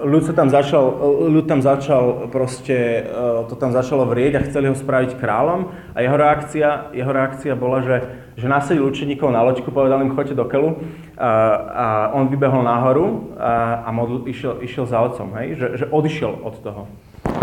[0.04, 0.84] ľud sa tam začal,
[1.28, 3.04] ľud tam začal proste,
[3.48, 7.84] to tam začalo vrieť a chceli ho spraviť kráľom a jeho reakcia, jeho reakcia bola,
[7.84, 8.04] že,
[8.40, 10.80] že nasadil učeníkov na loďku, povedal im, choďte do keľu
[11.22, 15.54] a, on vybehol nahoru a modl, išiel, išiel za otcom, hej?
[15.54, 16.82] Že, že odišiel od toho.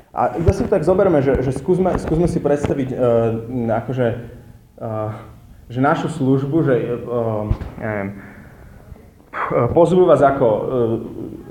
[0.09, 4.07] A iba si tak zoberme, že, že skúsme, skúsme si predstaviť uh, akože,
[4.81, 5.15] uh,
[5.71, 7.47] že našu službu, že uh,
[7.79, 8.19] neviem,
[9.71, 10.61] pozvú vás ako uh,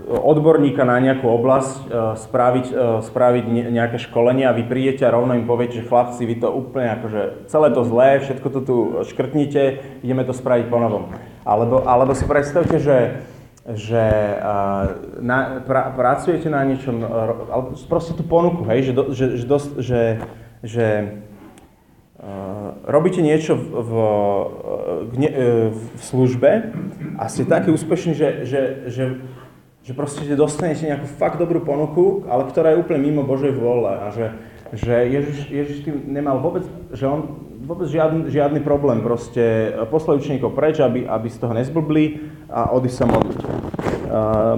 [0.09, 5.39] odborníka na nejakú oblasť uh, spraviť, uh, spraviť nejaké školenie a vy prídete a rovno
[5.39, 9.63] im poviete, že chlapci, vy to úplne akože celé to zlé, všetko to tu škrtnite,
[10.03, 11.15] ideme to spraviť po novom.
[11.49, 13.25] Alebo, alebo si predstavte, že
[13.69, 14.01] že
[14.41, 17.05] uh, na, pra, pracujete na niečom,
[17.53, 20.03] alebo proste tú ponuku, hej, že, do, že, že, dosť, že,
[20.65, 20.87] že
[22.17, 23.93] uh, robíte niečo v, v,
[25.13, 26.51] v, v službe
[27.21, 29.05] a ste takí úspešní, že, že, že,
[29.85, 34.09] že proste dostanete nejakú fakt dobrú ponuku, ale ktorá je úplne mimo Božej vôle a
[34.17, 34.33] že,
[34.73, 39.05] že Ježiš, Ježiš tým nemal vôbec, že on vôbec žiadny, žiadny problém.
[39.05, 42.05] Proste poslali učeníkov preč, aby, aby z toho nezblbli
[42.49, 43.41] a odísť sa modliť.
[44.09, 44.57] Uh,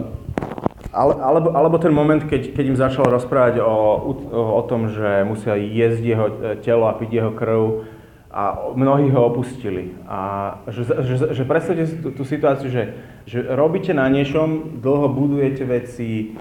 [0.90, 4.12] ale, alebo, alebo ten moment, keď, keď im začal rozprávať o, o,
[4.58, 6.26] o tom, že musia jesť jeho
[6.62, 7.86] telo a piť jeho krv,
[8.30, 9.90] a mnohí ho opustili.
[10.06, 12.94] A že, že, že predstavte si tú, tú situáciu, že,
[13.26, 16.38] že robíte na niečom, dlho budujete veci,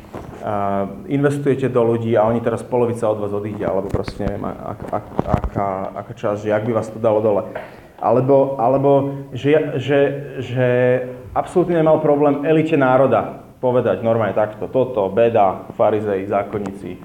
[1.11, 5.05] investujete do ľudí a oni teraz polovica od vás odíde, alebo proste neviem, ak, ak,
[5.27, 5.67] aká,
[5.99, 7.43] aká časť, že ak by vás to dalo dole.
[7.99, 8.91] Alebo, alebo
[9.35, 9.99] že, že,
[10.39, 10.67] že
[11.35, 16.95] absolútne nemal problém elite národa povedať normálne takto, toto, beda, farizei, zákonníci.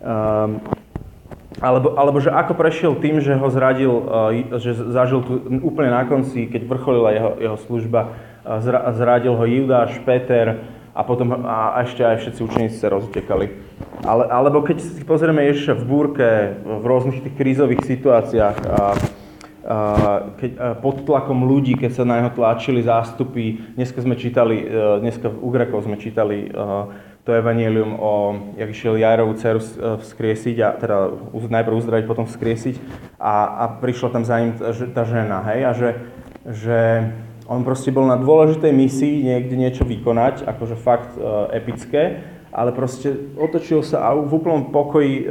[0.00, 0.64] Um,
[1.60, 6.08] alebo, alebo že ako prešiel tým, že ho zradil, uh, že zažil tu úplne na
[6.08, 8.00] konci, keď vrcholila jeho, jeho služba,
[8.64, 13.50] zra, zradil ho Judáš, Peter a potom a ešte aj všetci učeníci sa rozutekali.
[14.06, 16.28] Ale, alebo keď si pozrieme Ježiša v búrke,
[16.62, 18.80] v rôznych tých krízových situáciách, a, a,
[20.38, 25.02] keď, a pod tlakom ľudí, keď sa na neho tlačili zástupy, dneska sme čítali, uh,
[25.02, 26.86] dneska v Ugrekov sme čítali uh,
[27.24, 30.96] to evanielium o, jak išiel Jairovú dceru e, vzkriesiť, a teda
[31.32, 32.76] najprv uzdraviť, potom vzkriesiť
[33.16, 34.52] a, a prišla tam za ním
[34.92, 35.90] tá žena, hej, a že,
[36.44, 36.80] že
[37.44, 41.20] on proste bol na dôležitej misii niekde niečo vykonať, akože fakt e,
[41.56, 45.26] epické, ale proste otočil sa a v úplnom pokoji e,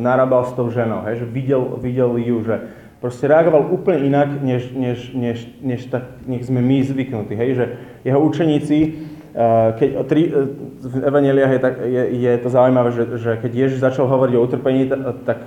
[0.00, 2.56] narábal s tou ženou, hej, že videl, videl ju, že
[3.00, 7.64] proste reagoval úplne inak, než, než, než, než tak, nech sme my zvyknutí, hej, že
[8.04, 8.78] jeho učeníci
[9.78, 10.30] keď tri, e,
[10.82, 14.42] v Evangeliách je, tak, je, je to zaujímavé, že, že keď Ježiš začal hovoriť o
[14.42, 14.90] utrpení,
[15.22, 15.38] tak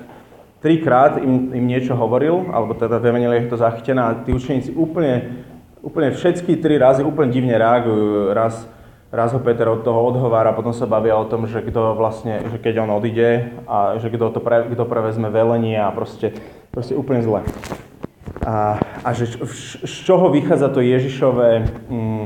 [0.63, 4.71] trikrát im, im niečo hovoril, alebo teda v Evangeliách je to zachytené a tí učeníci
[4.71, 5.43] úplne,
[5.83, 8.31] úplne všetky tri razy úplne divne reagujú.
[8.31, 8.63] Raz,
[9.11, 12.57] raz ho Peter od toho odhovára, potom sa bavia o tom, že kto vlastne, že
[12.57, 16.33] keď on odíde a že kto, to pre, kto prevezme velenie a proste,
[16.71, 17.43] proste úplne zle.
[18.43, 19.29] A, a že
[19.83, 22.25] z čoho vychádza to Ježišové, mm,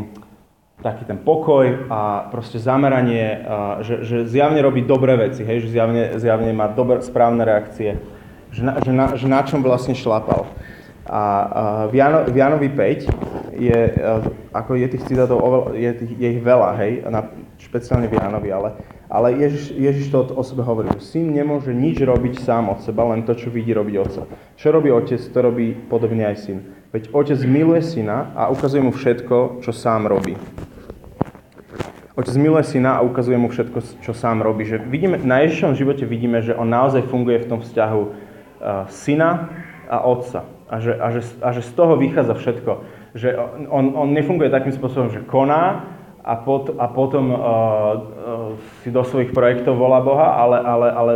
[0.81, 5.73] taký ten pokoj a proste zameranie, a že, že zjavne robí dobré veci, hej, že
[5.73, 7.97] zjavne, zjavne má dobré, správne reakcie,
[8.53, 10.45] že na, že, na, že na čom vlastne šlapal.
[11.07, 13.79] A, v, Jano, v Janovi 5 je,
[14.51, 15.39] ako je tých citátov,
[15.73, 18.69] je, je ich veľa, hej, na, špeciálne v Janovi, ale,
[19.07, 23.07] ale Ježiš, Ježiš to o sebe hovorí, že syn nemôže nič robiť sám od seba,
[23.07, 24.21] len to, čo vidí robiť otca.
[24.59, 26.57] Čo robí otec, to robí podobne aj syn.
[26.91, 30.35] Veď otec miluje syna a ukazuje mu všetko, čo sám robí.
[32.17, 34.65] Otec miluje syna a ukazuje mu všetko, čo sám robí.
[34.65, 39.53] Že vidíme, na Ježišovom živote vidíme, že on naozaj funguje v tom vzťahu uh, syna
[39.85, 40.56] a otca.
[40.67, 42.71] A že, a, že, a že z toho vychádza všetko.
[43.15, 43.29] Že
[43.71, 45.87] on, on nefunguje takým spôsobom, že koná
[46.27, 47.95] a, pot, a potom uh, uh,
[48.83, 51.13] si do svojich projektov volá Boha, ale, ale, ale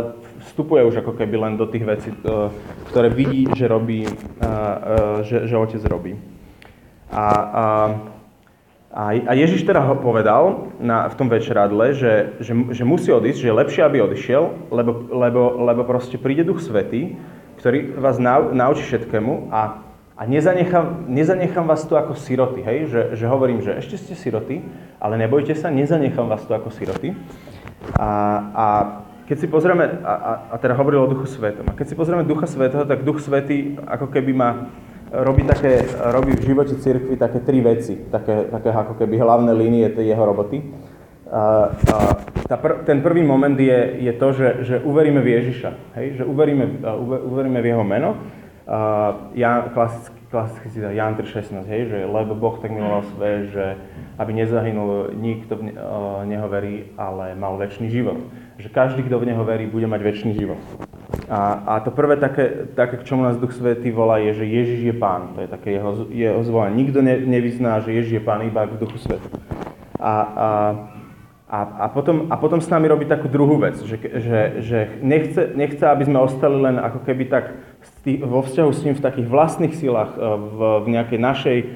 [0.48, 2.48] vstupuje už ako keby len do tých vecí, uh,
[2.88, 6.16] ktoré vidí, že robí, uh, uh, že, že otec robí.
[7.12, 7.28] A,
[8.88, 13.40] a, a Ježiš teda ho povedal na, v tom večeradle, že, že, že musí odísť,
[13.44, 17.20] že je lepšie, aby odišiel, lebo, lebo, lebo proste príde Duch Svetý,
[17.62, 19.86] ktorý vás nau, naučí všetkému a,
[20.18, 22.90] a nezanechám, nezanechám vás tu ako siroty, hej?
[22.90, 24.66] Že, že hovorím, že ešte ste siroty,
[24.98, 27.14] ale nebojte sa, nezanechám vás tu ako siroty.
[27.94, 28.08] A,
[28.50, 28.64] a
[29.30, 32.26] keď si pozrieme, a, a, a teda hovoril o Duchu Svetom, a keď si pozrieme
[32.26, 34.66] Ducha Svetého, tak Duch Svetý ako keby má
[35.14, 39.86] robí, také, robí v živote cirkvi také tri veci, také, také ako keby hlavné línie
[39.94, 40.66] tej jeho roboty.
[42.44, 46.20] Tá pr- ten prvý moment je, je to, že, že uveríme v Ježiša, hej?
[46.20, 46.84] že uveríme,
[47.24, 48.20] uveríme v jeho meno.
[48.62, 53.74] Uh, Jan, klasický, klasický citát Jan 3.16, hej, že lebo Boh tak miloval svet, že
[54.20, 58.22] aby nezahynul nikto v ne, uh, neho verí, ale mal väčší život.
[58.62, 60.60] Že každý, kto v neho verí, bude mať väčší život.
[61.26, 64.80] A, a to prvé také, také, k čomu nás Duch Svetý volá, je, že Ježiš
[64.84, 65.32] je Pán.
[65.34, 66.76] To je také jeho, jeho zvolenie.
[66.86, 69.32] Nikto ne, nevyzná, že Ježiš je Pán iba v Duchu Svetom.
[69.96, 70.12] A, a,
[71.52, 75.52] a, a, potom, a potom s nami robí takú druhú vec, že, že, že nechce,
[75.52, 77.52] nechce, aby sme ostali len ako keby tak
[78.24, 81.66] vo vzťahu s ním v takých vlastných silách, e, v, v nejakej našej e,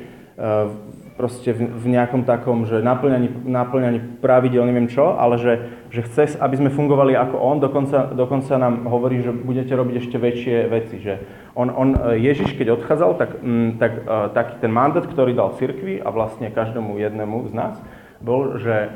[1.20, 5.52] proste v, v nejakom takom, že naplňaní, naplňaní pravidel, neviem čo, ale že,
[5.92, 10.16] že chce, aby sme fungovali ako on, dokonca, dokonca nám hovorí, že budete robiť ešte
[10.16, 10.96] väčšie veci.
[11.04, 11.14] Že
[11.52, 13.92] on, on, Ježiš, keď odchádzal, tak, m, tak
[14.32, 17.76] taký ten mandát, ktorý dal cirkvi a vlastne každému jednému z nás,
[18.20, 18.92] bol, že,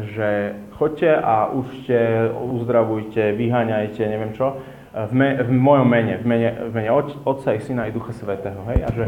[0.00, 4.56] že choďte a užte, uzdravujte, vyháňajte, neviem čo,
[4.92, 6.90] v, me, v mojom mene, v mene, v mene
[7.24, 8.60] Otca i Syna i Ducha Svetého.
[8.68, 8.80] Hej?
[8.84, 9.04] A že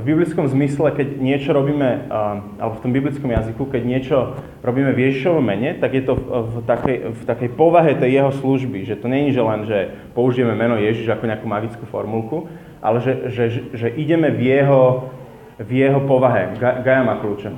[0.00, 2.08] v biblickom zmysle, keď niečo robíme,
[2.56, 4.16] alebo v tom biblickom jazyku, keď niečo
[4.64, 8.88] robíme v Ježišovom mene, tak je to v takej, v takej povahe tej jeho služby.
[8.88, 9.78] Že to nie je len, že
[10.16, 12.48] použijeme meno Ježiš ako nejakú magickú formulku,
[12.80, 13.44] ale že, že,
[13.76, 15.12] že ideme v jeho,
[15.60, 16.56] v jeho povahe.
[16.56, 17.52] Gaja má kľúče.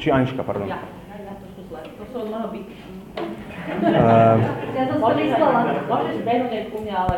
[0.00, 0.72] či Anička, pardon.
[0.72, 1.00] Ja
[2.12, 2.74] to od bytu.
[3.70, 4.36] Uh,
[4.74, 5.60] ja to myslela.
[5.86, 7.14] Môžeš behnúť ku mňa, ale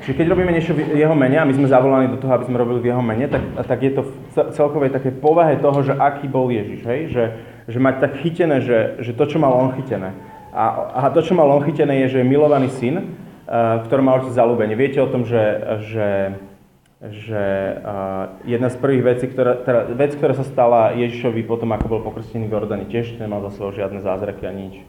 [0.00, 2.56] Čiže keď robíme niečo v jeho mene a my sme zavolaní do toho, aby sme
[2.56, 4.14] robili v jeho mene, tak, tak je to v
[4.56, 7.00] celkovej také povahe toho, že aký bol Ježiš, hej?
[7.12, 7.24] Že,
[7.68, 10.16] že mať tak chytené, že, že to, čo mal on chytené.
[10.50, 10.64] A,
[10.96, 14.32] a to, čo mal on chytené, je, že je milovaný syn, uh, ktorý mal otec
[14.32, 14.74] zalúbenie.
[14.80, 15.42] Viete o tom, že,
[15.92, 16.06] že
[17.00, 17.44] že
[17.80, 22.00] uh, jedna z prvých vecí, ktorá, teda vec, ktorá sa stala Ježišovi potom, ako bol
[22.04, 24.84] pokrstený v Jordani, tiež nemal za sebou žiadne zázraky a nič.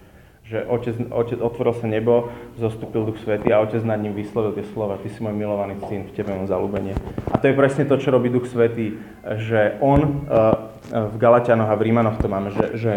[0.51, 2.27] že otec, otec, otvoril sa nebo,
[2.59, 6.03] zostúpil Duch Svetý a Otec nad ním vyslovil tie slova, Ty si môj milovaný syn,
[6.03, 6.91] v Tebe mám zalúbenie.
[7.31, 10.27] A to je presne to, čo robí Duch Svetý, že On,
[10.91, 12.93] v Galatianoch a v Rímanoch to máme, že, že,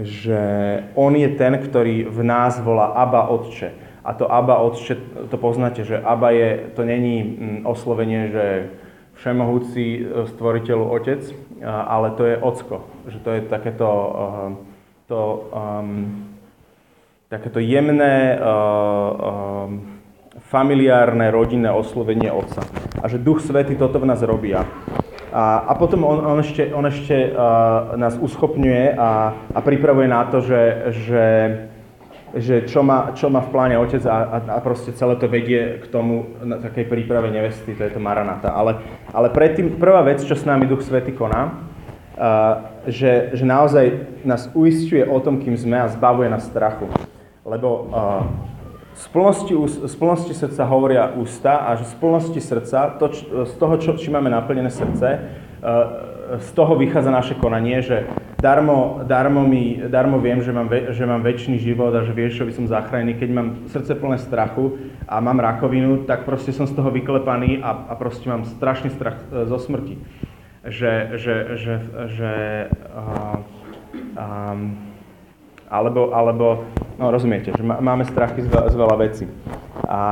[0.00, 0.40] že
[0.96, 3.87] On je ten, ktorý v nás volá Abba Otče.
[4.08, 4.96] A to Abba Otče,
[5.28, 8.46] to poznáte, že Abba je, to není mm, oslovenie, že
[9.20, 10.00] všemohúci e,
[10.32, 11.28] stvoriteľu Otec,
[11.64, 12.88] ale to je Ocko.
[13.12, 13.88] Že to je takéto
[15.08, 16.28] to, um,
[17.32, 19.68] takéto jemné, uh, uh,
[20.52, 22.60] familiárne, rodinné oslovenie Otca.
[23.00, 24.52] A že Duch Svety toto v nás robí.
[24.52, 24.64] A,
[25.64, 30.44] a potom on, on ešte, on ešte uh, nás uschopňuje a, a pripravuje na to,
[30.44, 30.62] že,
[31.08, 31.24] že,
[32.38, 35.82] že čo, má, čo má v pláne Otec a, a, a proste celé to vedie
[35.82, 38.54] k tomu, na takej príprave nevesty, to je to Maranata.
[38.54, 43.84] Ale, ale predtým, prvá vec, čo s nami Duch Svety koná, uh, že, že naozaj
[44.22, 46.86] nás uistuje o tom, kým sme a zbavuje nás strachu.
[47.42, 48.22] Lebo uh,
[48.94, 49.54] z, plnosti,
[49.88, 53.10] z plnosti srdca hovoria ústa a že z plnosti srdca, to,
[53.46, 58.04] z toho, čo, či máme naplnené srdce, uh, z toho vychádza naše konanie, že
[58.38, 62.46] darmo, darmo, mi, darmo viem, že mám, ve, že mám väčší život a že vieš,
[62.46, 63.18] by som zachránený.
[63.18, 64.78] Keď mám srdce plné strachu
[65.10, 69.18] a mám rakovinu, tak proste som z toho vyklepaný a, a proste mám strašný strach
[69.30, 69.98] zo smrti.
[70.68, 71.74] Že, že, že,
[72.12, 72.32] že
[72.92, 73.40] uh,
[74.14, 74.76] um,
[75.70, 76.64] alebo, alebo
[76.96, 79.26] no rozumiete, že máme strachy z, z veľa vecí.
[79.88, 80.02] A, a,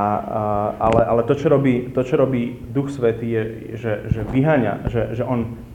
[0.80, 3.42] ale, ale to, čo robí, to, čo robí Duch Svetý, je,
[3.76, 5.65] že, že vyháňa, že, že On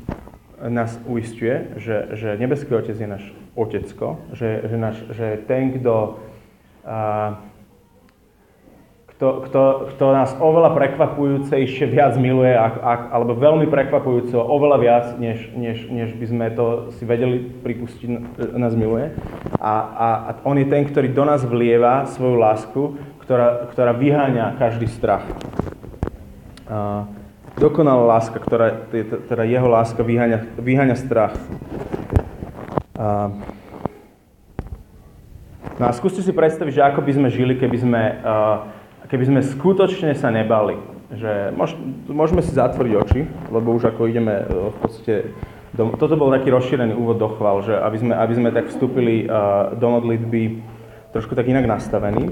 [0.70, 3.26] nás uistuje, že, že Nebeský Otec je náš
[3.58, 6.22] Otecko, že, že, náš, že ten, kto
[6.86, 7.38] a,
[9.22, 9.62] kto, kto,
[9.94, 15.86] kto nás oveľa prekvapujúcejšie viac miluje, ak, ak, alebo veľmi prekvapujúco, oveľa viac, než, než,
[15.94, 18.10] než by sme to si vedeli pripustiť,
[18.58, 19.14] nás miluje.
[19.62, 22.82] A, a, a on je ten, ktorý do nás vlieva svoju lásku,
[23.22, 25.30] ktorá, ktorá vyháňa každý strach.
[26.66, 27.06] A,
[27.60, 28.88] dokonalá láska, ktorá,
[29.28, 31.36] teda jeho láska vyháňa, vyháňa strach.
[32.96, 33.32] A,
[35.76, 38.02] no a skúste si predstaviť, že ako by sme žili, keby sme
[39.12, 40.80] keby sme skutočne sa nebali,
[41.12, 41.76] že môž,
[42.08, 45.16] môžeme si zatvoriť oči, lebo už ako ideme e, v podstate
[45.76, 49.24] do, toto bol taký rozšírený úvod do chval, že aby sme, aby sme tak vstúpili
[49.80, 50.64] do modlitby
[51.16, 52.32] trošku tak inak nastavení,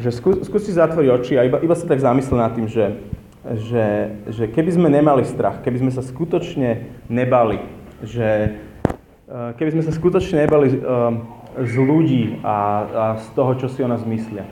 [0.00, 2.96] že skú, skús si zatvoriť oči a iba, iba sa tak zamysle nad tým, že,
[3.42, 7.58] že, že keby sme nemali strach, keby sme sa skutočne nebali,
[8.06, 8.58] že
[9.26, 11.16] uh, keby sme sa skutočne nebali uh,
[11.58, 14.46] z ľudí a, a z toho, čo si o nás myslia,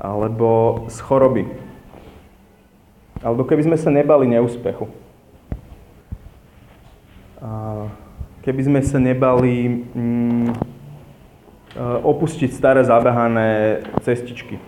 [0.00, 1.44] alebo z choroby.
[3.20, 4.88] Alebo keby sme sa nebali neúspechu.
[8.40, 10.19] Keby sme sa nebali mm,
[12.10, 14.58] opustiť staré zabehané cestičky.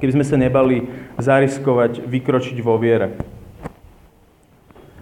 [0.00, 0.88] Keby sme sa nebali
[1.20, 3.20] zariskovať, vykročiť vo viere.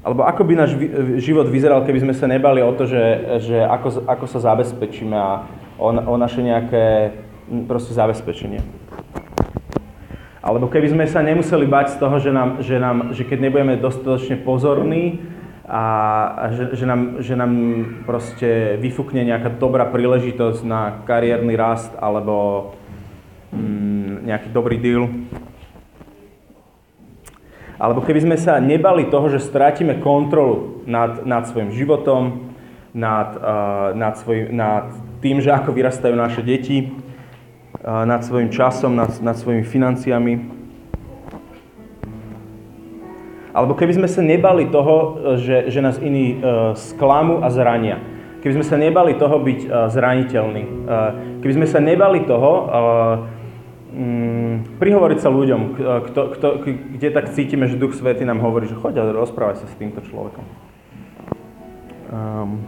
[0.02, 0.72] Alebo ako by náš
[1.20, 3.04] život vyzeral, keby sme sa nebali o to, že,
[3.44, 5.44] že ako, ako sa zabezpečíme a
[5.76, 7.12] o, o naše nejaké
[7.68, 8.64] proste zabezpečenie.
[10.40, 13.76] Alebo keby sme sa nemuseli bať z toho, že, nám, že, nám, že keď nebudeme
[13.76, 15.20] dostatočne pozorní
[15.68, 15.84] a,
[16.56, 17.52] že, že, nám, že nám
[18.08, 22.72] proste vyfúkne nejaká dobrá príležitosť na kariérny rast alebo
[23.52, 25.12] mm, nejaký dobrý deal.
[27.76, 32.50] Alebo keby sme sa nebali toho, že strátime kontrolu nad, nad svojim životom,
[32.90, 34.90] nad, uh, nad, svoj, nad
[35.22, 36.90] tým, že ako vyrastajú naše deti,
[37.84, 40.57] nad svojim časom, nad, nad svojimi financiami.
[43.58, 47.98] Alebo keby sme sa nebali toho, že, že nás iní uh, sklamu a zrania.
[48.38, 50.86] Keby sme sa nebali toho byť uh, zraniteľní.
[51.42, 52.52] Keby sme sa nebali toho
[53.90, 55.60] um, prihovoriť sa ľuďom,
[56.06, 56.48] kto, kto,
[56.94, 60.06] kde tak cítime, že Duch Svety nám hovorí, že choď a rozprávaj sa s týmto
[60.06, 60.44] človekom.
[62.14, 62.62] Um,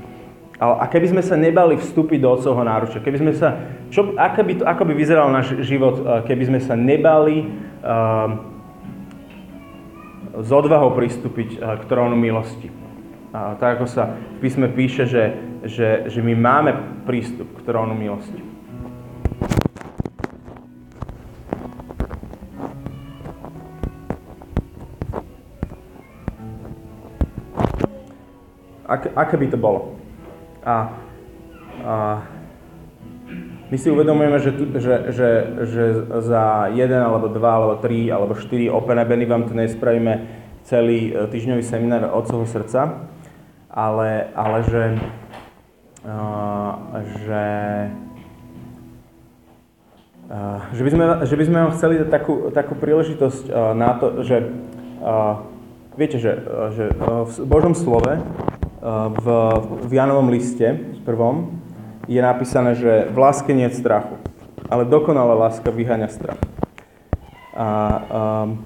[0.61, 3.57] a keby sme sa nebali vstúpiť do otcovho náručia, keby sme sa,
[3.88, 7.49] čo, ako, by to, ako by vyzeral náš život, keby sme sa nebali
[7.80, 8.49] uh,
[10.35, 12.70] z odvahou pristúpiť uh, k trónu milosti.
[13.31, 15.24] A tak ako sa v písme píše, že,
[15.62, 16.70] že, že my máme
[17.07, 18.43] prístup k trónu milosti.
[28.91, 29.95] Ak, aké by to bolo?
[30.66, 30.91] A,
[31.87, 31.95] a
[33.71, 34.51] my si uvedomujeme, že,
[34.83, 35.31] že, že,
[35.62, 35.85] že
[36.27, 40.27] za jeden, alebo dva, alebo tri, alebo štyri Open Ebeny vám tu nespravíme
[40.66, 43.07] celý e, týždňový seminár Otcovho srdca.
[43.71, 44.85] ale, ale že,
[46.03, 46.75] uh,
[47.23, 47.47] že,
[50.27, 53.95] uh, že, by sme, že by sme vám chceli dať takú, takú príležitosť uh, na
[53.95, 54.51] to, že
[54.99, 55.47] uh,
[55.95, 58.21] viete, že, uh, že uh, v Božom slove, uh,
[59.14, 59.27] v,
[59.87, 61.59] v Janovom liste, v prvom,
[62.11, 64.18] je napísané, že v láske nie je strachu,
[64.66, 66.42] ale dokonalá láska vyháňa strach.
[67.54, 67.66] A,
[68.11, 68.58] um,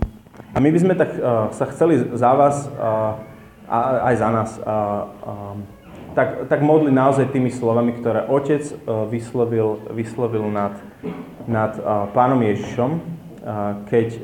[0.56, 3.20] a my by sme tak uh, sa chceli za vás uh,
[3.68, 3.76] a
[4.08, 4.64] aj za nás uh,
[5.28, 5.60] um,
[6.16, 8.62] tak, tak modli naozaj tými slovami, ktoré Otec
[9.10, 10.78] vyslovil, vyslovil nad,
[11.50, 11.74] nad
[12.14, 13.02] Pánom Ježišom,
[13.90, 14.22] keď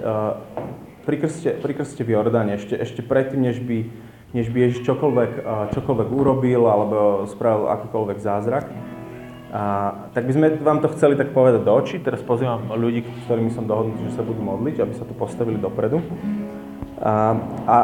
[1.03, 3.91] pri, krste, pri krste v Jordáne, ešte, ešte predtým, než by,
[4.39, 5.33] než by Ježiš čokoľvek,
[5.75, 8.71] čokoľvek urobil alebo spravil akýkoľvek zázrak,
[9.51, 9.63] a,
[10.15, 11.99] tak by sme vám to chceli tak povedať do očí.
[11.99, 16.01] Teraz pozývam ľudí, ktorými som dohodnutý, že sa budú modliť, aby sa tu postavili dopredu.
[17.03, 17.35] A,
[17.67, 17.77] a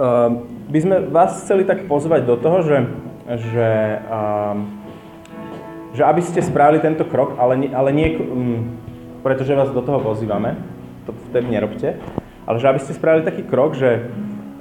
[0.00, 0.32] a
[0.70, 2.78] by sme vás chceli tak pozvať do toho, že,
[3.52, 3.70] že,
[4.08, 4.20] a,
[5.92, 8.16] že aby ste spravili tento krok, ale, ale nie,
[9.20, 10.56] pretože vás do toho pozývame,
[11.04, 12.00] to vtedy nerobte,
[12.48, 14.08] ale že aby ste spravili taký krok, že,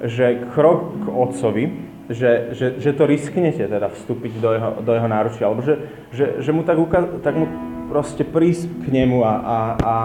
[0.03, 1.63] že krok k Otcovi,
[2.09, 5.77] že, že, že to risknete teda vstúpiť do jeho, do jeho náručia, alebo že,
[6.09, 7.45] že, že mu tak, ukaz, tak mu
[7.89, 9.95] proste prísť k nemu a, a, a,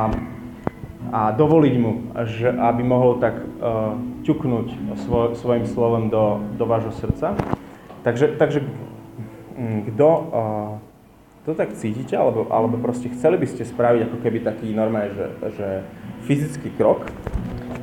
[1.09, 1.93] a dovoliť mu,
[2.29, 4.67] že, aby mohol tak uh, ťuknúť
[5.05, 7.33] svoj, svojim slovom do, do vášho srdca.
[8.05, 8.61] Takže, takže
[9.57, 10.73] mm, kto uh,
[11.49, 15.27] to tak cítite, alebo, alebo proste chceli by ste spraviť ako keby taký normálne, že,
[15.57, 15.69] že
[16.25, 17.05] fyzický krok,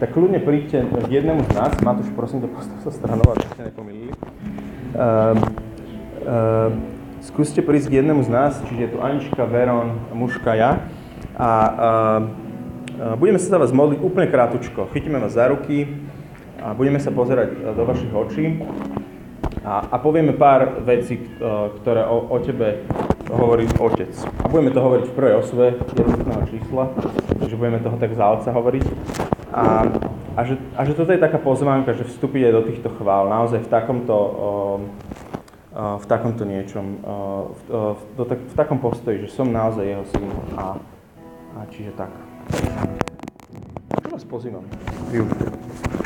[0.02, 1.78] tak kľudne príďte k jednému z nás.
[1.86, 4.01] Matúš, prosím, to postav sa stranou, aby ste nepomýlili.
[4.92, 5.40] Uh,
[6.28, 6.70] uh,
[7.24, 10.84] skúste prísť k jednému z nás, čiže je tu Anička, Veron, mužka, ja.
[11.40, 11.50] A
[13.00, 14.92] uh, budeme sa za vás modliť úplne krátučko.
[14.92, 15.88] Chytíme vás za ruky
[16.60, 18.60] a budeme sa pozerať do vašich očí.
[19.62, 21.22] A, a povieme pár vecí,
[21.82, 22.82] ktoré o, o tebe
[23.30, 24.10] hovorí otec.
[24.42, 26.84] A budeme to hovoriť v prvej osobe jednotného čísla,
[27.40, 28.86] takže budeme toho tak za hovoriť.
[29.54, 29.64] A,
[30.42, 33.62] a, že, a že toto je taká pozvánka, že vstúpiť aj do týchto chvál, naozaj
[33.62, 39.54] v takomto, uh, v takomto niečom, uh, v, uh, tak, v takom postoji, že som
[39.54, 40.26] naozaj jeho syn
[40.58, 40.82] a,
[41.54, 42.10] a čiže tak.
[44.02, 44.66] Čo vás pozývam?
[45.14, 46.01] Využite.